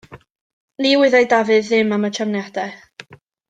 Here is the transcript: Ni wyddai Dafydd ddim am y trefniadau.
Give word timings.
Ni 0.85 0.93
wyddai 1.03 1.21
Dafydd 1.35 1.69
ddim 1.69 1.95
am 1.99 2.11
y 2.11 2.13
trefniadau. 2.21 2.77